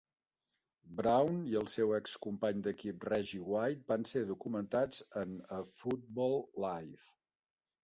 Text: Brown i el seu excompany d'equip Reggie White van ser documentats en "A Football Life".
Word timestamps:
Brown 1.01 1.35
i 1.49 1.57
el 1.61 1.69
seu 1.73 1.93
excompany 1.97 2.63
d'equip 2.69 3.05
Reggie 3.11 3.43
White 3.57 3.87
van 3.93 4.09
ser 4.13 4.25
documentats 4.33 5.05
en 5.25 5.39
"A 5.61 5.63
Football 5.77 6.37
Life". 6.69 7.17